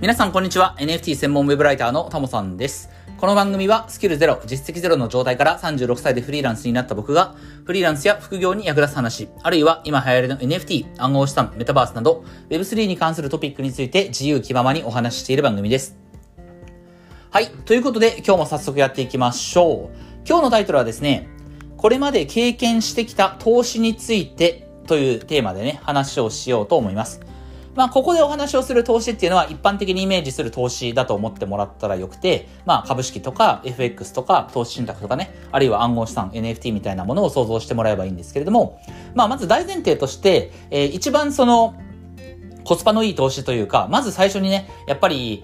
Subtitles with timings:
[0.00, 0.76] 皆さんこんにちは。
[0.78, 2.88] NFT 専門ウェブライターのタモさんです。
[3.18, 7.34] この番組はスキルゼロ、実績ゼロの状態から36歳でフリーランスになった僕が、
[7.66, 15.98] フリーランスや副業に役立つ話、あるいは今流行りの NFT、暗号資産、メタバースなど、Web3 に関するトピックについて自由気ままにお話ししている番組です。
[17.30, 17.48] はい。
[17.66, 20.26] ということで、今日も早速やっていきましょう。
[20.26, 21.28] 今日のタイトルはですね、
[21.76, 27.20] これまで経験してきた投資についてというテーマでね、話をしようと思います。
[27.80, 38.82] まあ、ここでお話をする投資っていうのは一般的にイメージする投資だと思ってもらったらよくて、まあ、株式とか FX とか投資信託とかね、あるいは暗号資産、NFT みたいなものを想像してもらえばいいんですけれども、
[39.14, 41.74] まあ、まず大前提として、えー一番その、
[42.64, 45.42] コスパのいい投資というか、まず最初にね、やっぱり、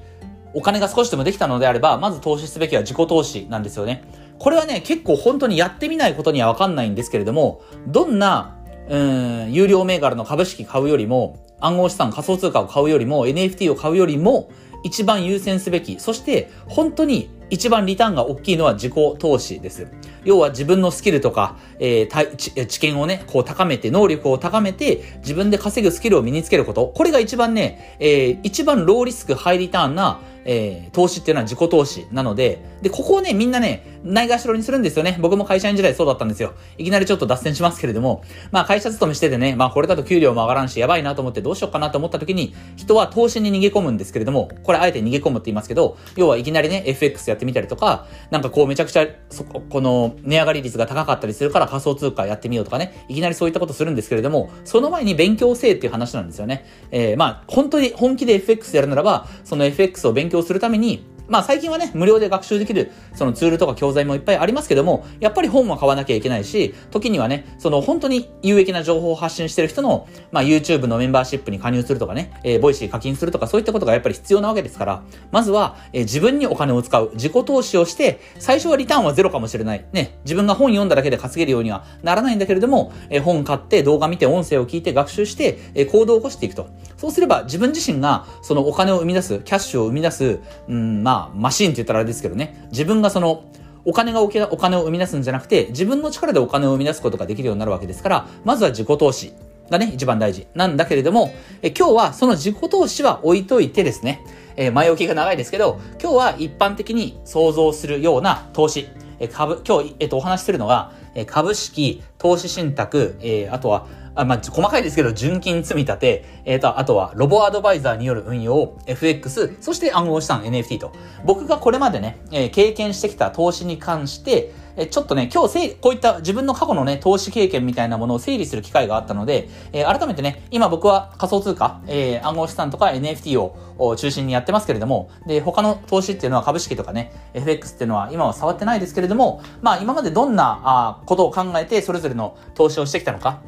[0.53, 4.05] お金が少しでもできたのであれば、まず投資すべきは自己投資なんですよね。
[4.39, 8.59] これはね、結構本当にやってみないことにはわかんないんですけれども、どんな、
[8.91, 14.51] うん、有料銘柄の株式買うよりも、暗号資産、仮想通貨を買うよりも、NFT を買うよりも、
[14.83, 19.89] 一番優先すべき、そして本当に一番リターンが大きいのは自己投資です。
[20.25, 26.93] 要は自分のスキルとか、えー知知見をね、こう高めて、能力を高めて、自分で稼ぐスキルを身につけること。
[26.95, 35.19] これが一番ね、えー一番ローリスク、ハイリターンな、えー投資っていうのは自己投資なので、で、ここをね、みんなね、ないがしろにするんですよね。
[35.21, 36.55] 僕も会社員時代そうだったんですよ。
[36.79, 56.65] いきなりちょっと脱線しますけれども、まあ会社勤めしててね、まあこれだと給料も上がらんし、やばいなと思ってどうしようかなと思った時に、人は投資に逃げ込むんですけれども、これあえて逃げ込むって言いますけど、要はいきなりね、FX やってみたりとか、なんかこうめちゃくちゃ、そこ、この値上がり率が高かったりするから仮想通貨やってみようとかね、いきなりそういったことするんですけれども、その前に勉強せえっていう話なんですよね。
[56.91, 79.85] えー、まあ本当に本気で FX やるならば、その FX を勉強するために、まあ最近はね、無料で学習できる、そのツールとか教材もいっぱいありますけども、やっぱり本は買わなきゃいけないし、時にはね、その本当に有益な情報を発信してる人の、まあ YouTube のメンバーシップに加入するとかね、えー、 Voicy 課金するとかそういったことがやっぱり必要なわけですから、まずは、えー自分にお金を使う、自己投資をして、最初はリターンはゼロかもしれない。
[79.93, 86.69] ね、自分が本読んだだけで稼げるようにはならないんだけれども、えー本買って動画見て音声を聞いて学習して、えー行動を起こしていくと。
[86.97, 90.39] そうすれば自分自身がそのお金を生み出す、キャッシュを生み出す、
[90.69, 93.45] うん、まあ、マシンって言ったらあれですけどね、自分がその、
[93.85, 99.33] お金がお金を生み出すんじゃなくて、自分の力でお金を生み出すことができるようになるわけですから、まずは自己投資
[99.71, 100.47] がね、一番大事。
[100.55, 101.33] なんだけれども、
[101.63, 104.25] え今日はその自己投資は置いといてですね、
[104.57, 108.89] え前置きが長いですけど、今日は一般的に想像するような投資、
[109.19, 120.93] え株、今日、えっと、お話しするのが、え株式、投資信託、えーあとは、あまあ、細かいですけど、純金積み立て、えっ、と、あとは、ロボアドバイザーによる運用、FX、そして暗号資産 NFT と。
[121.25, 143.41] 僕がこれまでね、えー経験してきた投資に関して、えちょっとね、今日せい、こういった自分の過去のね、投資経験みたいなものを整理する機会があったので、えー改めてね、今僕は仮想通貨、えー暗号資産とか NFT を中心にやってますけれども、で、他の投資っていうのは株式とかね、FX っていうのは今は触ってないですけれども、まあ今までどんなあことを考えてそれぞれの投資をしてきたのか、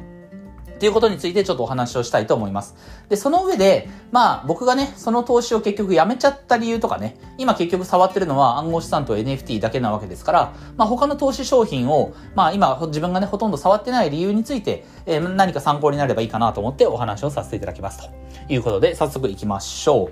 [0.79, 2.73] っていうことについてちょっとお話をしたいと思います。
[3.09, 18.09] で、その上で、まあ僕がね、その投資を結局やめちゃった理由とかね、今結局触ってるのは暗号資産と NFT だけなわけですから、まあ他の投資商品を、まあ今自分がね、ほとんど触ってない理由について、えー何か参考になればいいかなと思ってお話をさせていただきます
[18.47, 20.11] ということで、早速行きましょう。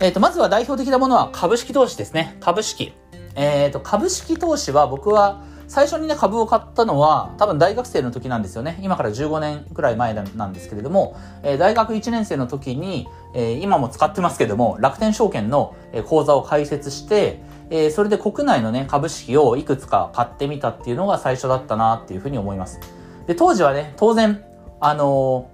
[0.00, 2.38] えっ、と、まずは代表的なものは株式投資ですね。
[2.40, 2.94] 株式。
[3.34, 8.80] えっ、と、株式投資は僕は最初にね、株を買ったのは多分大学生の時なんですよね。
[8.82, 22.80] 今から15年くらい前なんですけれども、えー大学1年生の時に、えー今も使ってますけども、楽天証券のえー口座を開設して、えーそれで国内のね、株式をいくつか買ってみたっていうのが最初だったなっていうふうに思います。
[23.28, 24.42] で、当時はね、当然、
[24.80, 25.50] あの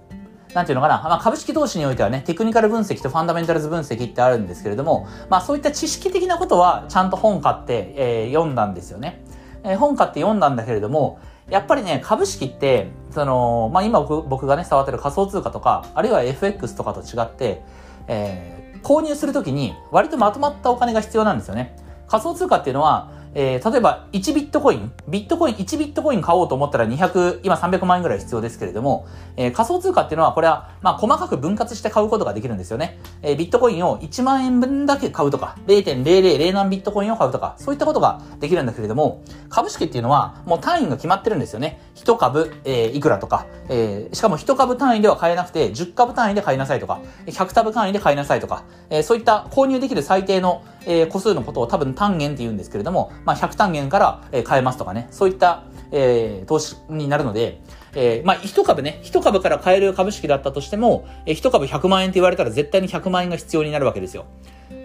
[0.55, 9.21] なんていうのかな、まあ、株式投資においてはね、テクニカル分析とファンダメンタルズ分析ってあるんですけれども、まあそういった知識的なことはちゃんと本買って、えー読んだんですよね。
[9.63, 11.19] えー本買って読んだんだけれども、
[11.49, 17.61] やっぱりね、株式って、その、まあ今僕僕がね、触ってる仮想通貨とか、あるいは FX とかと違って、
[18.07, 21.75] えー購入するときに割とまとまったお金が必要なんですよね。
[22.07, 32.99] 仮想通貨っていうのは、えー例えば1ビットコイン、ビットコイン、1ビットコイン買おうと思ったら200、今300万円ぐらい必要ですけれども、えー仮想通貨っていうのはこれは、まあ細かく分割して買うことができるんですよね。
[33.21, 41.81] えービットコインを1万円分だけ買うとか、0.000何ビットコインを買うとか、そういったことができるんだけれども、株式っていうのはもう単位が決まってるんですよね。
[41.95, 57.61] 1株、えーいくらとか、えーしかも1株単位では買えなくて、10株単位で買いなさいとか、100株単位で買いなさいとか、えーそういった購入できる最低の、えー個数のことを多分単元って言うんですけれども、まあ、100単元から、えー買えますとかね、そういった、えー投資になるので、
[57.93, 64.25] えーまあ、一株ね、一株から買える株式だったとしても、えー一株100万円って言われたら絶対に100万円が必要になるわけですよ。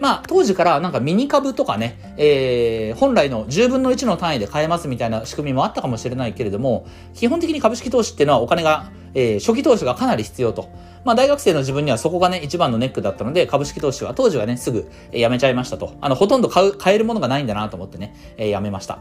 [0.00, 10.70] まあ、当時からなんかミニ株とかね、えー、本来の10分の1の単位で買えますみたいな仕組みもあったかもしれないけれども、基本的に株式投資っていうのはお金が、えー、初期投資がかなり必要と。
[11.04, 15.94] まあ、大学生の自分にはそこがね、一番のネックだったので、株式投資は当時はね、すぐ、え、やめちゃいましたと。
[16.00, 19.00] あの、ほとんど買う、買えるものがないんだなと思ってね、え、やめました。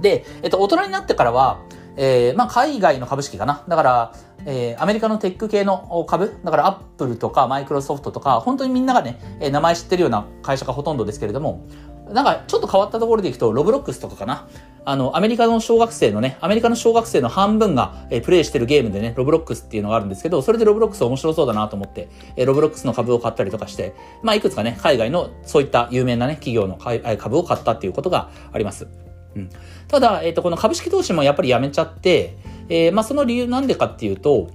[0.00, 1.60] で、えっと、大人になってからは、
[1.96, 3.64] えー、まあ、海外の株式かな。
[3.68, 4.12] だから、
[4.46, 11.66] えー、アメリカのテック系の株、だからアップルとかマイクロソフトとか、本当にみんながね、えー、名前知ってるような会社がほとんどですけれども、
[12.10, 14.46] なんかちょっと変わったところでいくと、 Roblox とかかな。
[14.84, 28.88] あの、アメリカの小学生のね、アメリカの小学生の半分が、えー、プレイしてるゲームでね、 Roblox っていうのがあるんですけど、それで Roblox 面白そうだなと思って、えー、 Roblox の株を買ったりとかして、まあ、いくつかね、海外のそういった有名なね、企業の株を買ったっていうことがあります。
[29.36, 29.50] うん。
[29.88, 32.36] ただ、えっ、ー、と、この株式投資もやっぱりやめちゃって、
[32.68, 34.48] えー、まあ、その理由なんでかっていうと、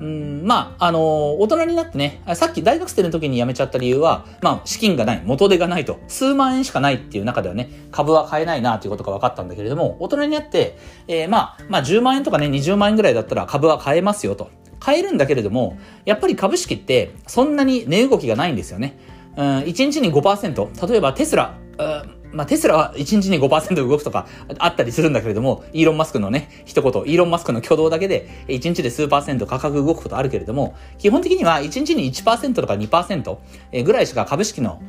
[0.00, 1.02] うん、まあ、あのー、
[1.38, 10.78] 大人になってね、さっき大学生の時に辞めちゃった理由は、まあ、資金がない、元手がないと、数万円しかないっていう中ではね、株は買えないなっていうことが分かったんだけれども、大人になって、
[11.08, 14.50] えー、まあ、まあ、10万円とかね、20万円ぐらいだったら株は買えますよと。
[14.80, 18.98] 買えるんだけれども、やっぱり株式ってそんなに値動きがないんですよね。
[19.36, 24.26] うん、1日に5%、例えばテスラ、うんまあ、テスラは1日に5%動くとか
[24.58, 34.82] あったりするんだけれども、イーロン・マスクのね、一言、イーロン・マスクの挙動だけで、1日で数パーセント価格動くことあるけれども、基本的には1日に1%とか2%ぐらいしか株式の、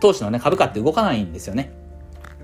[0.00, 1.72] 投資のね、株価って動かないんですよね。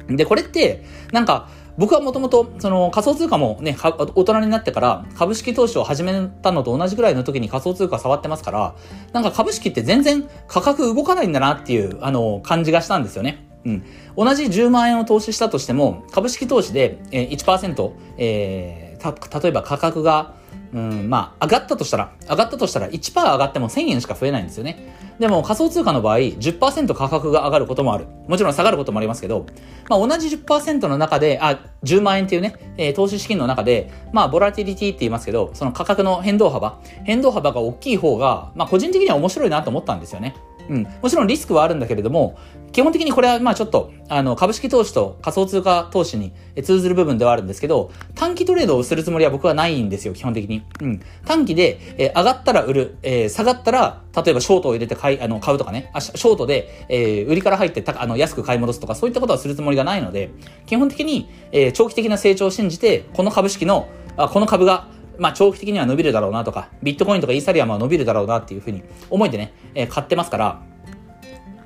[0.09, 8.75] で、これって、なんか、僕はもともと、その仮想通貨もね、大人になってから株式投資を始めたのと同じぐらいの時に仮想通貨触ってますから、
[9.13, 13.52] なんか株式って全然価格動かないんだなっていう、あの、感じがしたんですよね。
[13.65, 13.85] うん。
[14.17, 20.35] 同じ10万円を投資したとしても、株式投資で1%、えー、た、例えば価格が、
[20.73, 24.97] うん、まあ、上がったとしたら、上がったとしたら1%上がっても1000円しか増えないんですよね。
[25.19, 28.07] でも仮想通貨の場合、10%価格が上がることもある。
[28.27, 29.47] もちろん下がることもありますけど、
[29.91, 40.35] まあ、同じ10%の中で、あ、10万円っていうね、投資資金の中で、まあ、ボラティリティって言いますけど、その価格の変動幅、変動幅が大きい方が、まあ、個人的には面白いなと思ったんですよね。
[40.69, 40.87] うん。
[41.03, 42.39] もちろんリスクはあるんだけれども、
[42.73, 46.33] 基本的にこれはまあちょっと、あの、株式投資と仮想通貨投資に
[46.65, 50.63] 通ずる部分ではあるんですけど、短期トレードをするつもりは僕はないんですよ、基本的に。
[50.81, 51.01] うん。
[51.27, 60.31] 短期で、えー、上がったら売る、えー、下がったら、例えばショートを入れて買い、あの、買うとかね、あショートで、えー、売りから入ってた、あの、安く買い戻すとか、そういったことはするつもりがないので、
[60.67, 70.63] 基本的に、えー、長期的な成長を信じて、この株式の、あこの株が、まあ、長期的には伸びるだろうなとか、ビットコインとかイーサリアムは伸びるだろうなっていうふうに思いでね、えー、買ってますから、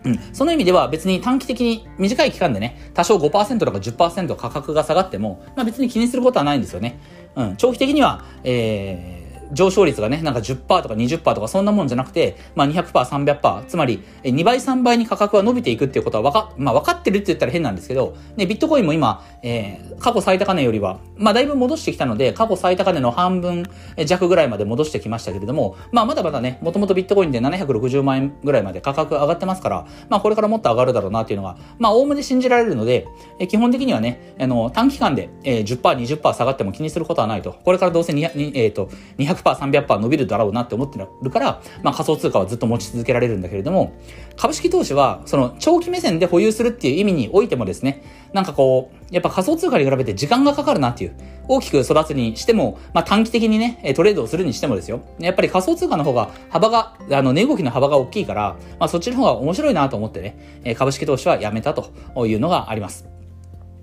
[0.06, 0.20] うん。
[0.32, 6.98] その意味では別に短期的に短い期間でね、多少5%とか10%価格が下がっても、まあ別に気にすることはないんですよね。
[7.34, 7.56] うん。
[7.56, 9.15] 長期的には、えー、
[9.52, 23.64] 上昇率がね、なんか10%とか20%とかそんなもんじゃなくて、まあ200%、300%、つまり2倍、3倍に価格は伸びていくっていうことは分か、まあ分かってるって言ったら変なんですけど、ね、ビットコインも今、えー、過去最高値よりは、まあだいぶ戻してきたので、過去最高値の半分
[24.04, 33.06] 弱ぐらいまで戻してきましたけれども、まあまだまだね、もともとビットコインで760万円ぐらいまで価格上がってますから、まあこれからもっと上がるだろうなっていうのが、まあおおむね信じられるので、
[33.38, 37.52] え基本的にはね、あの、短期間で、えー、10%、20%下がっても気にすることはないと。
[37.64, 43.92] これからどうせ200、えっ、ー、と、200、300%伸びるだろうなって思ってるから、まあ仮想通貨はずっと持ち続けられるんだけれども、
[44.36, 48.02] 株式投資は、その長期目線で保有するっていう意味においてもですね、
[48.32, 51.16] なんかこう、やっぱ仮想通貨に比べて時間がかかるなっていう、
[51.48, 55.00] 大きく育つにしても、まあ短期的にね、トレードをするにしてもですよ。
[55.18, 63.15] やっぱり仮想通貨の方が幅が、あの、値動きの幅が大きいから、まあそっちの方が面白いなと思ってね、株式投資はやめたというのがあります。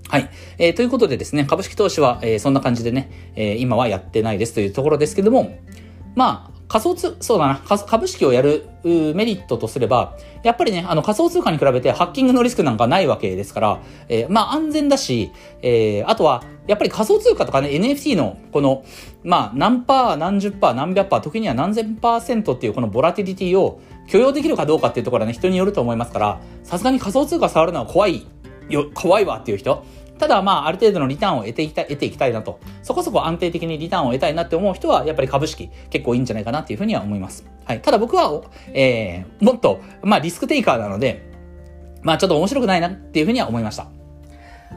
[0.08, 0.30] はい。
[0.58, 5.58] えー、ということでですね、株式投資は、えー、そんな感じでね、えー、今はやってないですというところですけども、
[6.14, 15.30] まあ、仮想通、そうだな、株式をやるメリットとすれば、やっぱりね、あの仮想通貨に比べてハッキングのリスクなんかないわけですから、えー、まあ安全だし、
[15.62, 18.84] えー、あとは、やっぱり仮想通貨とかね、NFT のこの、
[19.22, 28.26] まあ何パー、何十パー、何百パー、時には何千パーセントっていうこのボラティリティを許容できるかどうかっていうところはね、人によると思いますから、さすがに仮想通貨触るのは怖い
[28.68, 29.84] よ、怖いわっていう人、
[30.18, 32.60] ただまあある程度のリターンを得ていきたい、得ていきたいなと。
[32.82, 37.44] そこそこ安定的にリターンを得たいなって思う人は、やっぱり株式結構いいんじゃないかなっていうふうには思います。
[37.64, 37.82] はい。
[37.82, 38.42] ただ僕は、
[38.72, 41.30] えー、もっと、まあリスクテイカーなので、
[42.02, 43.88] まあちょっと面白くないなっていうふうには思いました。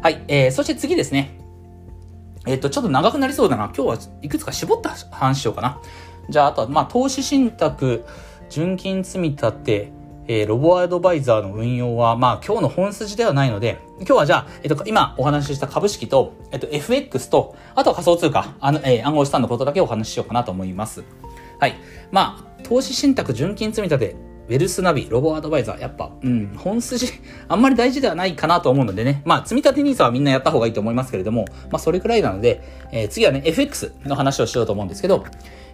[0.01, 0.24] はい。
[0.27, 1.39] えー、そして次ですね。
[2.48, 3.65] えっ、と、ちょっと長くなりそうだな。
[3.75, 5.82] 今日はいくつか絞った話しようかな。
[6.29, 8.06] じゃあ、あとは、まあ、投資信託、
[8.50, 9.91] 純金積み立て、
[10.27, 21.03] えー、ロボアドバイザーの運用は、まあ今日の本筋ではないので、今日はじゃあ、えっ、と、今お話しした株式と、えっ、と、FX と、あとは仮想通貨、あの、えー、暗号資産のことだけお話ししようかなと思います。
[21.60, 21.75] はい。
[22.12, 24.15] まあ、投資信託純金積立
[24.48, 27.07] ウェルスナビ、ロボアドバイザー、やっぱ、うん、本筋、
[27.50, 35.25] あんまり大事ではないかなと思うのでね、まあ、積み立て NISA はみんなやった方がいいと思いますけれども、まあ、それくらいなので、えー、次はね、FX の話をしようと思うんですけど、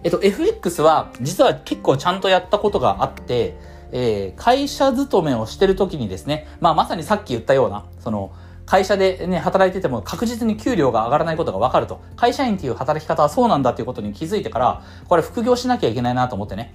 [0.02, 3.56] えっと、FX は、実は結構ちゃんとやったことがあって、
[3.96, 8.32] えー、会社勤めをしてる時にですね、まあ、まさにさっき言ったような、その、
[8.66, 12.00] 会社でね、働いてても確実に給料が上がらないことがわかると。
[12.16, 16.74] 会社員っていう働き方はそうなんだっていうことに気づいてから、これ副業しなきゃいけないなと思ってね。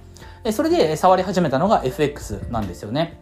[0.52, 3.20] それで触り始めたのが FX なんですよね。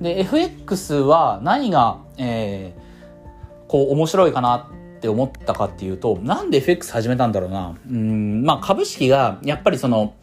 [0.00, 7.76] で、FX は何が、えー、こう面白いかなって思ったかっていうと、なんで FX 始めたんだろうな。
[7.88, 10.14] うん、まあ株式がやっぱりその、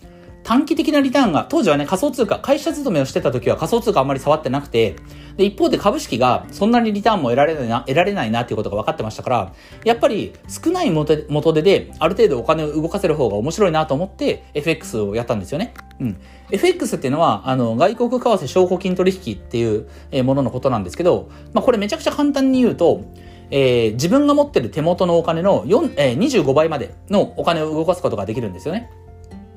[0.43, 4.95] 短期的なリターンが、当時はね、仮想通貨、会社勤めをしてた時は仮想通貨あんまり触ってなくて、
[5.37, 9.53] で、一方で株式がそんなにリターンも得られないな、得られないなっていうことが分かってましたから、
[9.85, 11.15] やっぱり少ない元
[11.53, 15.73] 手で、ある程度お金を動かせる方が面白いなと思って、FX をやったんですよね。
[15.99, 16.17] うん。
[16.51, 23.05] FX っていうのは、あの、外国為替証拠金取引っていうもののことなんですけど、まあ、これめちゃくちゃ簡単に言うと、
[23.49, 28.89] えー、自分が持ってる手元のお金の4、えー、25倍までのお金を動かすことができるんですよね。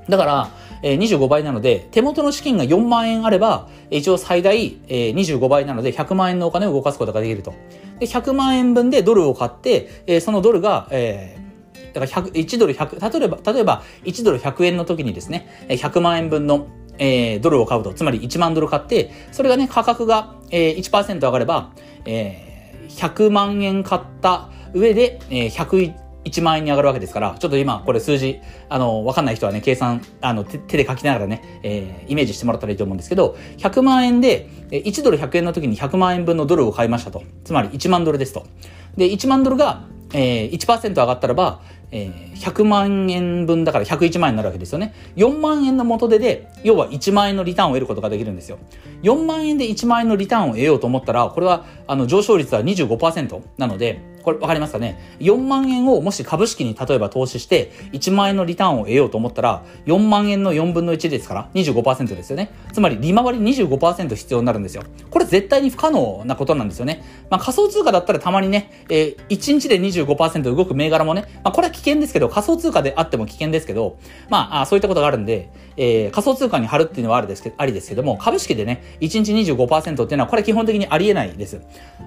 [0.08, 0.50] だから、
[0.82, 7.54] えー、25倍なので、手元の資金が4万円あれば、一応最大、えー、25倍なので100万円のお金を動かすことができると。
[7.98, 21.72] で、100万円分でドルを買って、えー、そのドルが、えー、だから100、1ドル100、例えば、例えば、1ドル100円の時にですね、100万円分の、えー、ドルを買うと、つまり1万ドル買って、それがね、価格が、えー、1%上がれば、
[22.04, 37.23] えー、100万円買った上で、えー、101 1万円に上がるわけですから、ちょっと今、これ数字、あの、わかんない人はね、計算、あの、手で書きながらね、えー、イメージしてもらったらいいと思うんですけど、100万円で、1ドル100円の時に100万円分のドルを買いましたと。
[37.45, 38.45] つまり1万ドルですと。
[38.97, 41.61] で、1万ドルが、えー、1%上がったらば、
[41.92, 44.95] えー、100万円分だから101万円になるわけですよね。
[45.16, 48.59] 4万円の元手で、要は1万円のリターンを得ることができるんですよ。
[49.02, 62.50] 4万円で1万円のリターンを得ようと思ったら、これは、あの、上昇率は25%なので、これわかりますかね ?4 万円をもし株式に例えば投資して1万円のリターンを得ようと思ったら4万円の4分の1ですから25%ですよね。
[62.73, 64.83] つまり利回り25%必要になるんですよ。
[65.11, 67.04] これ絶対に不可能なことなんですよね。
[67.30, 73.97] まあ仮想通貨だったらたまにね、えー、1日で25%動く銘柄もね、まあこれは危険ですけど仮想通貨であっても危険ですけど、
[74.28, 81.61] まあそういったことがあるんで、えー、仮想通貨に貼るっていうのはあるですけありですけども、株式でね、1日25%っていうのはこれ基本的にありえないです。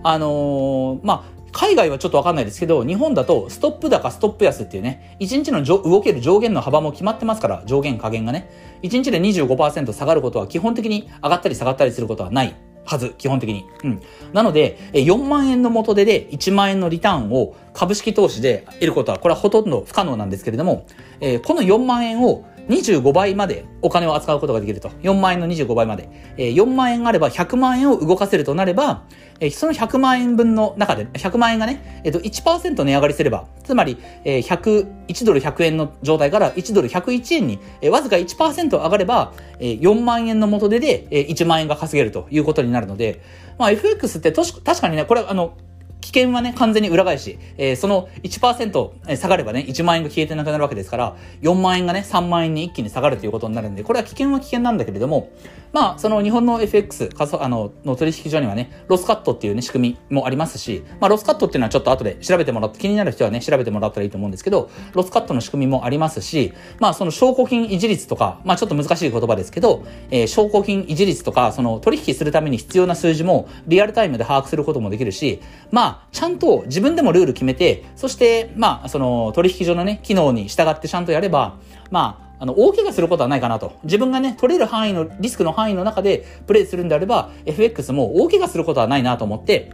[0.03, 8.49] あのー、まあ海外はちょっとわかんないですけど、日本だとストップ高、ストップ安っていうね、1日の動ける上限の幅も決まってますから、上限下限がね。
[8.83, 12.55] 1日で25%下がることは基本的に上がったり下がったりすることはない
[12.89, 13.65] はず、基本的に。
[13.83, 14.01] うん。
[14.33, 20.87] なので、4万円の元手で1万円のリターンを株式投資で得ることは、これはほとんど不可能なんですけれども、
[21.21, 24.89] えー、この4万円を25倍までお金を扱うことができると。
[25.01, 26.07] 4万円の25倍まで。
[26.37, 29.03] えー、4万円あれば100万円を動かせるとなれば、
[29.39, 43.21] えー、その100万円分の中で、100万円がね、えっ、ー、と、1%値上がりすれば、つまり、えー、100、1ドル100円の状態から1ドル101円に、えー、わずか1%上がれば、えー、4万円の元手で、えー、1万円が稼げるということになるので、
[43.57, 45.57] まあ、FX って確かにね、これ、あの、
[46.11, 55.29] 危険はね、完全に裏返し、えー、その1%下がればね、1万円が消えてなくなるわけですから、4万円がね、3万円に一気に下がるということになるんで、これは危険は危険なんだけれども、
[55.71, 81.57] まあ、その日本の FX、あの、の取引所にはね、ロスカットっていうね、仕組みもありますし、まあ、ロスカットっていうのはちょっと後で調べてもらって、気になる人はね、調べてもらったらいいと思うんですけど、ロスカットの仕組みもありますし、まあ、その証拠金維持率とか、まあ、ちょっと難しい言葉ですけど、えー、証拠金維持率とか、その取引するために必要な数字もリアルタイムで把握することもできるし、まあ、ちゃんと自分でもルール決めて、そして、まあ、その取引所のね、機能に従ってちゃんとやれば、
[81.91, 83.73] まあ、あの、大怪我することはないかなと。
[83.83, 89.71] 自分がね、取れる範囲の、リスクの範囲の中でプレイするんであれば、FX も大怪我することはないなと思って、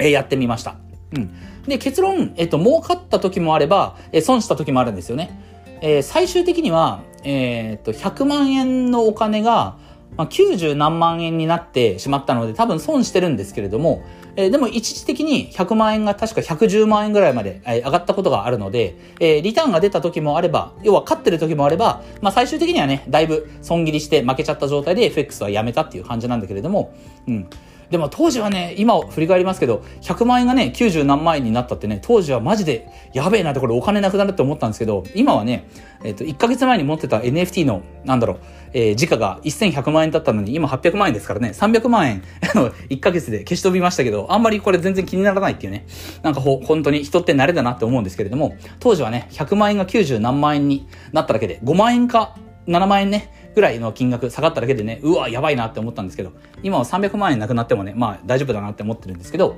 [0.00, 0.76] えー、やってみました。
[1.16, 1.32] うん。
[1.66, 5.38] で、結論、えっと、儲かった時もあれば、えー、損した時もあるんですよね。
[5.80, 9.76] え、最終的には、え、っと、100万円のお金が、
[10.16, 14.02] まあ、90何万円になってしまったので、多分損してるんですけれども、
[14.36, 26.94] えー、でも一時的に100万円が確か110万円ぐらいまで、えー、上がったことがあるので、えー、リターンが出た時もあれば、要は勝ってる時もあれば、まあ最終的にはね、だいぶ損切りして負けちゃった状態で FX はやめたっていう感じなんだけれども、
[27.28, 27.48] うん。
[27.90, 35.68] でも当時はね、今を振り返りますけど、100万円がね、90何万円になったってね、当時はマジで、やべえなってこれお金なくなるって思ったんですけど、今はね、
[36.04, 38.38] えっ、ー、と、1ヶ月前に持ってた NFT の、なんだろう、
[38.72, 42.22] えー、時価が1100万円だったのに、今800万円ですからね、300万円、
[42.54, 45.86] あの、1ヶ月で消し飛びましたけど、あんまりこれ全然気にならないっていうね、
[46.22, 52.34] なんかほ、本当に人って慣れだなって思うんですけれども、当時はね、100万円が90何万円になっただけで、5万円か
[52.66, 56.32] 7万円ね、ぐらいの金額下がっただけでね、うわ、やばいなって思ったんですけど、
[56.62, 59.56] 今は300万円なくなってもね、まあ大丈夫だなって思ってるんですけど、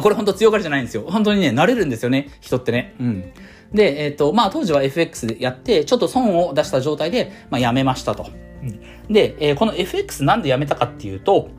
[0.00, 1.04] これ本当強がりじゃないんですよ。
[1.06, 2.94] 本当にね、慣れるんですよね、人ってね。
[3.00, 3.32] うん。
[3.72, 8.26] で、えっ、ー、と、まあ当時は FX でやって、ちょっと損を出した状態で、まあやめましたと。
[9.10, 11.50] で、えー、この FX なんでやめたかっていうと、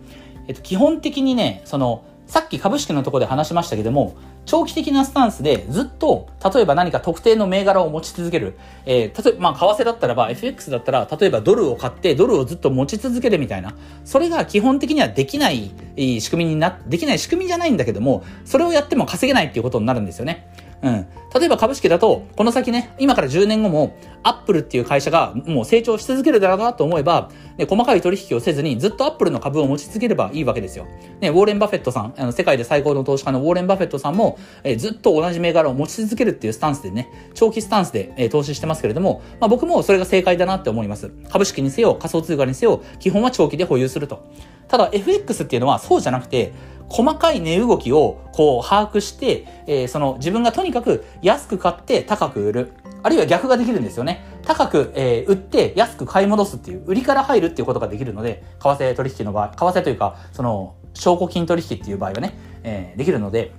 [0.48, 4.16] えっ、ー、と、基本的にね、その、さっき株式のところで話しましたけども、
[4.46, 8.58] 長期的なスタンスでずっと、例えば何か特定の銘柄を持ち続ける。
[8.86, 13.76] えー、例えば、まあ、為替だったらば、FX だったら、例えばドルを買ってドルをずっと持ち続けるみたいな。
[14.04, 20.48] それが基本的にはできない仕組みにな、できない仕組みじゃないんだけども、それをやっても稼げないっていうことになるんですよね。
[20.82, 21.08] うん。
[21.36, 30.86] 例えば株式だと、この先ね、今から10年後も、アップルっていう会社がもう成長し続けるだろうなと思えば、ね、細かい取引をせずにずっとアップルの株を持ち続ければいいわけですよ。
[31.20, 41.12] ね、ウォーレン・バフェットさん、あの世界で最高の投資家のウォーレン・バフェットさんも、えー、ずっと同じ銘柄を持ち続けるっていうスタンスでね、長期スタンスで、えー、投資してますけれども、まあ僕もそれが正解だなって思います。
[41.30, 44.24] 株式にせよ、仮想通貨にせよ、基本は長期で保有すると。
[44.70, 46.54] ただ FX っていうのはそうじゃなくて、
[46.90, 52.74] 細かい値動きをこう把握して、えー、その自分がとにかく安く買って高く売る。
[53.02, 54.24] あるいは逆ができるんですよね。
[54.44, 63.54] 高く、えー、売って安く買い戻すっていう、売りから入るっていうことができるので、為替取引の場合、為替というか、その、証拠金取引っていう場合はね、えー、できるので、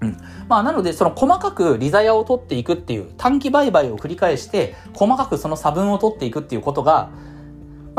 [0.00, 0.16] うん。
[0.48, 7.10] まあ、なので、その細かく利ザヤを取っていくっていう、短期売買を繰り返して、細かくその差分を取っていくっていうことが、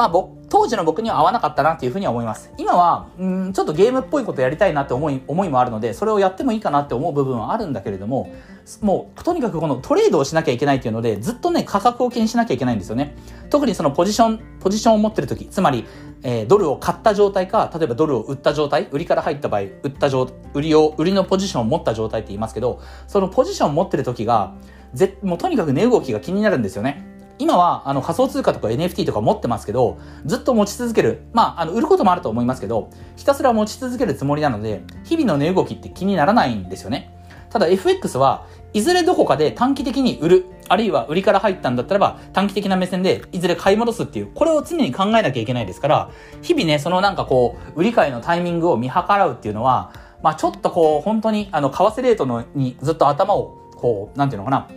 [0.01, 2.51] まあ、僕、当時の僕には合わなかったなっていうふうには思います。
[2.57, 8.33] 今は、うん、ちょっとゲームっぽいことやりたいなって思い、思いもあるので、それをやってもいいかなって思う部分はあるんだけれども、
[8.81, 13.15] もう、とにかくこのトレードをしなきゃいけないっていうので、ずっとね、価格を気にしなきゃいけないんですよね。
[13.51, 15.85] 特にそのポジション、ポジションを持ってる時、つまり、
[16.23, 24.55] えー、ドルを買った状態か、例えばドルを売った状態、売りから入った場合、売った状、売りを、売りのポジションを持った状態って言いますけど、そのポジションを持ってる時が、
[24.95, 27.10] ぜ、もうとにかく値動きが気になるんですよね。
[27.39, 31.23] 今はあの仮想通貨とか NFT とか持ってますけど、ずっと持ち続ける。
[31.33, 37.13] まあ、あの、売ることもあると思いますけど、ひたすら持ち続けるつもりなので、日々の値動きって気にならないんですよね。
[37.51, 46.09] ただ FX はいずれどこかで短期的に売る、あるいは売りから入ったんだったらば短期的な目線でいずれ買い戻すっていう、これを常に考えなきゃいけないですから、
[46.41, 49.91] 日々ね、そのなんかこう、売り買いのタイミングを見計らうっていうのは、
[50.23, 54.69] まあちょっとこう、本当にあの、為替レートのにずっと頭をこう、なんていうのかな、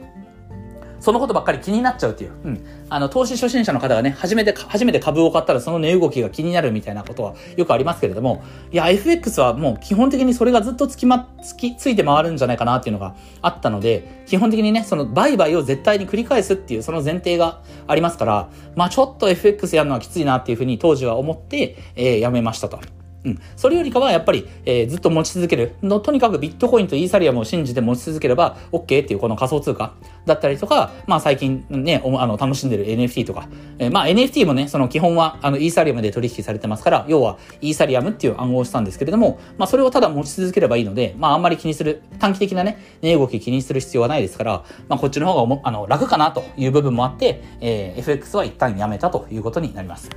[1.04, 2.32] そのことばっかり気になっちゃうっていう。
[2.44, 2.66] うん。
[2.88, 22.80] あの、投資初心者の方がね、初めて、初めて株を買ったらその値動きが気になるみたいなことはよくありますけれども、いや、FX はもう基本的にそれがずっとつきま、つき、ついて回るんじゃないかなっていうのがあったので、基本的にね、その売買を絶対に繰り返すっていうその前提がありますから、まあちょっと FX やるのはきついなっていうふうに当時は思って、えー、やめましたと。
[23.24, 23.40] うん。
[23.56, 26.00] それよりかはやっぱり、えー、ずっと持ち続けるの。
[26.00, 29.94] とにかくビットコインとイーサリアムを信じて持ち続ければ OK っていうこの仮想通貨
[30.26, 50.10] だったりとか、まあ最近ね、あの、楽しんでる NFT とか、えー、まあ NFT もね、その基本はあのイーサリアムで取引されてますから、要はイーサリアムっていう暗号資産ですけれども、まあそれをただ持ち続ければいいので、まああんまり気にする、短期的なね、値動き気にする必要はないですから、まあこっちの方があの楽かなという部分もあって、えー、FX は一旦やめたということになります。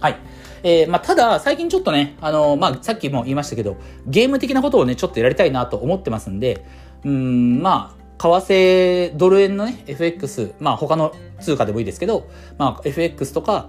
[0.00, 0.16] はい。
[0.62, 6.64] えー、まあ、ただ、最近ちょっとね、あのー、まあ、さっきも言いましたけど、ゲーム的なことをね、ちょっとやりたいなと思ってますんで、
[7.04, 13.68] うん、まあ、為替、ドル円のね、FX、まあ、他の通貨でもいいですけど、まあ、FX とか、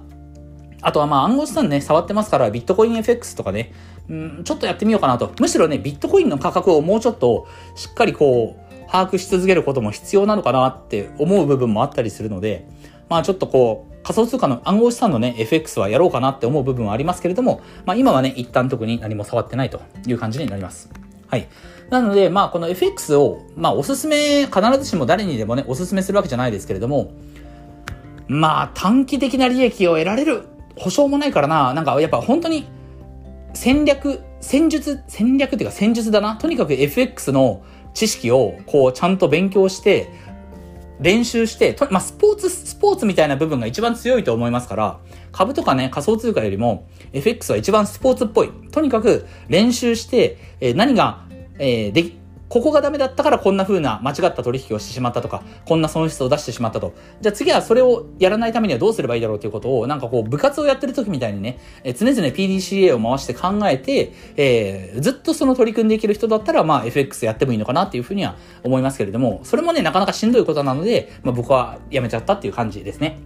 [0.81, 3.73] あとはまあ暗号資産ね、触ってますから、ビットコイン FX とかね、
[4.09, 5.31] うん、ちょっとやってみようかなと。
[5.39, 12.67] むしろね、ビットコインの価格をもうちょっとしっかりこう、把握し続けることも必要なのかなって思う部分もあったりするので、
[13.09, 20.89] まあちょっとこう、仮想通貨の暗号資産のね、FX はやろうかなって思う部分はありますけれども、まあ今はね、一旦特に何も触ってないという感じになります。
[21.27, 21.47] はい。
[21.89, 27.11] なので、まあこの FX を、まあおすすめ、必ずしも誰にでもね、おすすめするわけじゃないですけれども、
[28.27, 30.43] まあ短期的な利益を得られる
[30.75, 32.67] 保証もないからな、なんかやっぱ本当に
[33.53, 36.35] 戦略、戦術、戦略っていうか戦術だな。
[36.35, 37.61] とにかく FX の
[37.93, 40.11] 知識をこうちゃんと勉強して、
[40.99, 44.99] 練習して、まあ、スポーツ、スポーツみたいな部分が一番強いと思いますから、
[45.31, 48.51] 株とかね、仮想通貨よりも、FX は一番スポーツっぽい。
[48.71, 51.25] とにかく練習して、えー、何が、
[51.57, 52.18] えー、でき、
[52.49, 56.95] ここがダメだったからこんな風な間違った取引をしてしまったとか、こんな損失を出してしまったと。
[57.21, 73.19] じゃあ次はそれをやらないためにはどうすればいいだろうということを、なんかこう部活をやってる時みたいにね、え常々 PDCA を回して考えて、えー、ずっとその取り組んでいける人だったら、まあ FX やってもいいのかなっていうふうには思いますけれども、それもね、なかなかしんどいことなので、まあ僕はやめちゃったっていう感じですね。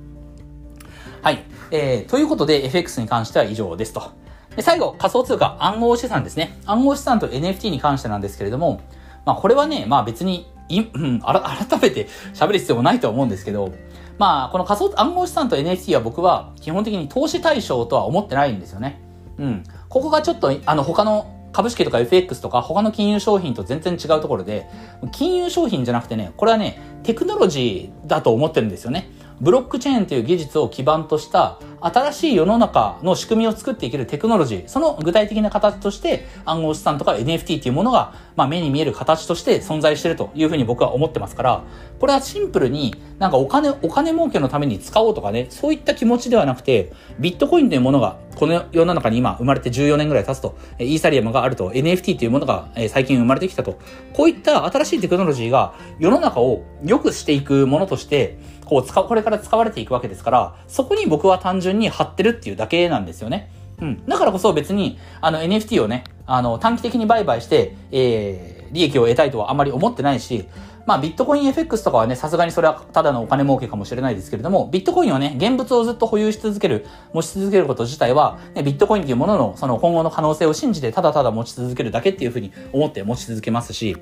[1.21, 1.43] はい。
[1.71, 4.11] えー、ということで FX に関しては以上ですと。
[4.57, 6.59] で最後、仮想通貨暗号資産ですね。
[6.65, 8.81] 暗号資産と NFT に関してなんですけれども、
[9.25, 13.71] まあこれはね、まあ別にい、 うん、あら、改めて喋る必要もないと思うんですけど、
[14.17, 19.01] まあ、この仮想暗号資産と NFT は僕は基本的に投資対象とは思ってないんですよね。
[19.39, 19.63] うん。
[19.89, 24.67] ここがちょっと、あの、他の株式とか FX とか他の金融商品と全然違うところで、
[25.11, 29.09] 金融商品じゃなくてね、これはね、テクノロジーだと思ってるんですよね。
[29.41, 41.63] ブロックチェーンという技術を基盤とした新しい世の中の仕組みを作っていけるテクノロジー、その具体的な形として暗号資産とか NFT というものが、まあ、目に見える形として存在しているというふうに僕は思ってますから、
[41.99, 53.77] これはシンプルになんかお金、お金儲けのために使おうとかね、そういった気持ちではなくて、ビットコインというものがこの世の中に今生まれて14年ぐらい経つと、イーサリアムがあると、NFT というものが最近生まれてきたと、
[54.13, 63.51] こういった新しいテクノロジーが世の中を良くしていくものとして、こう使う、これから使われていくわけですから、そこに僕は単純に貼ってるっていうだけなんですよね。
[63.81, 64.05] うん。
[64.05, 70.45] だからこそ別に、あの NFT をね、あの短期的に売買して、えー、利益を得たいとはあまり思ってないし、
[70.85, 83.97] まあビットコイン FX とかはね、さすがにそれはただのお金儲けかもしれないですけれども、ビットコインをね、現物をずっと保有し続ける、持ち続けること自体は、ね、ビットコインというもののその今後の可能性を信じてただただ持ち続けるだけっていうふうに思って持ち続けますし、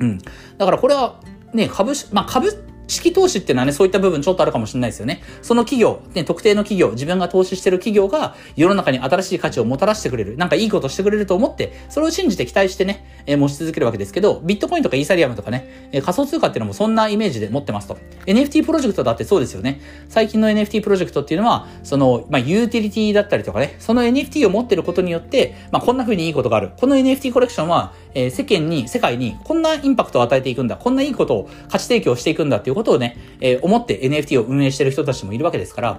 [0.00, 0.18] うん。
[0.58, 1.20] だからこれは、
[1.54, 2.50] ね、株式、まあ株
[2.86, 5.22] 式投資っていうのはね、そういった部分ちょっとあるかもしれないですよね。
[5.40, 17.96] その企業、ね、特定の企業、自分が投資してる企業が世の中に新しい価値をもたらしてくれる、なんかいいことしてくれると思って、それを信じて期待してね、えー、持ち続けるわけですけど、ビットコインとかイーサリアムとかね、えー、仮想通貨っていうのもそんなイメージで持ってますと。
[18.26, 19.80] NFT プロジェクトだってそうですよね。
[20.08, 26.72] 最近の NFT プロジェクトっていうのは、その、まあ、ユーティリティだったりとかね、その NFT を持ってることによって、まあ、こんな風にいいことがある。
[26.78, 30.76] この NFT コレクションは、えー、世間に、世界にこんなインパクトを与えていくんだ。
[30.76, 35.90] こんないいことを価値提供していくんだっていうことをね、えー、思って NFT を運営してる人たちもいるわけですから、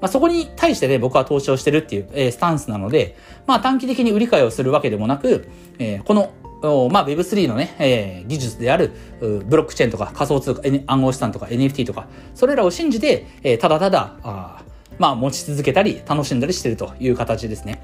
[0.00, 6.32] まあ、そこに対してね、僕は投資をしてるっていう、えー、スタンスなので、まあ、短期的に売り買いをするわけでもなく、えー、この
[6.62, 12.06] まあ、Web3 のね、えー、技術である、ブロックチェーンとか仮想通貨、暗号資産とか NFT とか、
[12.36, 14.62] それらを信じて、えー、ただただ、あ
[14.98, 17.82] まあ、持ち続けたり、楽しんだりしてるという形ですね。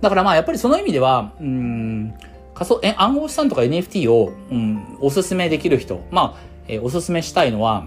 [0.00, 2.14] だからまあ、やっぱりその意味では、うん、
[2.54, 7.86] 仮想、え、暗号資産とか NFT を、うん、おすすめできる人、まあ、えー、おすすめしたいのは、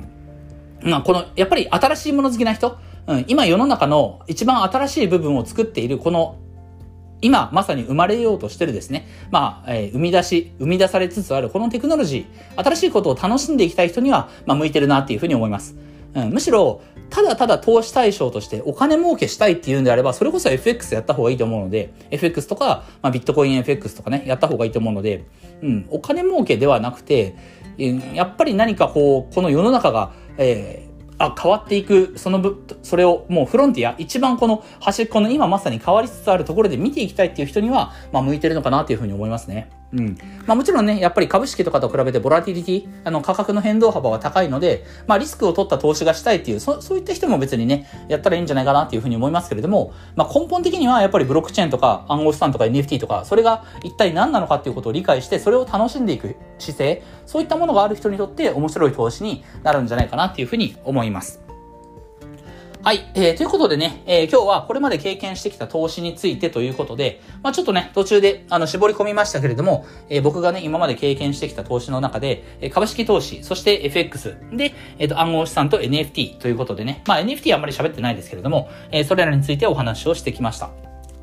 [0.81, 2.77] まあ、この、やっぱり新しいもの好きな人、
[3.07, 6.37] うん、今世の中の一番新しい部分を作っているこの
[7.21, 15.75] 今まさに生まれようとしてるですね、まあ、えー、生み出し、生み出されつつあるこのテクノロジー、新しいことを楽しんでいきたい人には、まあ、向いてるなっていうふうに思います。
[16.13, 25.25] うん、むしろ、ただただ投資対象としてお金儲けしたいっていうんであれば、それこそ FX やった方がいいと思うので、FX とか、まあ、ビットコイン FX とかね、やった方がいいと思うので、
[25.61, 27.35] うん、お金儲けではなくて、
[27.77, 30.87] やっぱり何かこう、この世の中が、えー
[31.19, 39.69] あ、変わっていく、そのぶ、それをもうフロンティア、一番この端っこの今まさに変わりつつあるところで見ていきたいっていう人には、まあ向いてるのかなっていうふうに思いますね。
[39.93, 40.17] うん。
[40.45, 61.46] まあもちろんね、やっぱり株式とかと比べてボラティリティ、あの価格の変動幅は高いので、まあリスクを取った投資がしたいっていう、そそういった人も別にね、やったらいいんじゃないかなっていうふうに思いますけれども、まあ根本的にはやっぱりブロックチェーンとか暗号資産とか NFT とか、それが一体何なのかっていうことを理解して、それを楽しんでいく姿勢、そういったものがある人にとって面白い投資になるんじゃないかなっていうふうに思います。
[62.87, 63.05] はい。
[63.15, 80.69] えー、ということでね、えー、今日はこれまで経験してきた投資についてということで、まあちょっとね、途中で、あの、絞り込みましたけれども、えー、僕がね、今まで経験してきた投資の中で、え株式投資、そして FX で、えっ、と、暗号資産と NFT ということでね、まあ NFT あんまり喋ってないですけれども、えそれらについてお話をしてきました。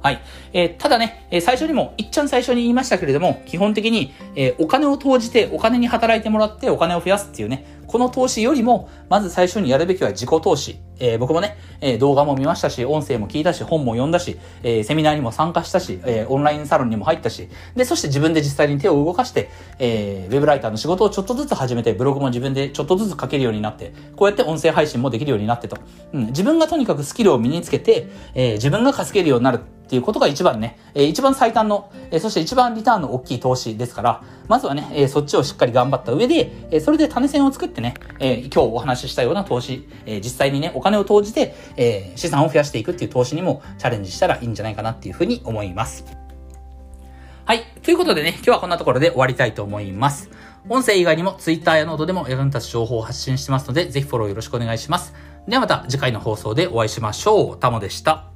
[0.04, 0.20] はい。
[0.52, 10.78] えー、ただね、えー、最初にも、いっちゃん最初に言いましたけれども、基本的に、えー、お金を投じて、お金に働いてもらってお金を増やすっていうね、この投資よりも、まず最初にやるべきは自己投資。
[11.00, 25.78] えー、僕もね、えー、動画も見ましたし、音声も聞いたし、本も読んだし、えー、セミナーにも参加したし、えオンラインサロンにも入ったし、で、そして自分で実際に手を動かして、えウェブライターの仕事をちょっとずつ始めて、ブログも自分でちょっとずつ書けるようになって、こうやって音声配信もできるようになってと。
[26.12, 46.04] うん、自分がとにかくスキルを身につけて、え自分が稼げるようになるっていうことが一番ね、え一番最短の、えそして一番リターンの大きい投資ですから、まずはね、えそっちをしっかり頑張った上で、えそれで種銭を作ってね、え今日お話ししたような投資、え実際にね、お金を投じて、え資産を増やしていくっていう投資にもチャレンジしたらいいんじゃないかなっていうふうに思います。
[47.44, 47.62] はい。
[47.82, 50.30] ということでね、今日はこんなところで終わりたいと思います。
[50.68, 55.12] 音声以外にも Twitter やノートでも役に立つ情報を発信してますので、ぜひフォローよろしくお願いします。
[55.46, 57.58] ではまた次回の放送でお会いしましょう。
[57.58, 58.30] タモでした。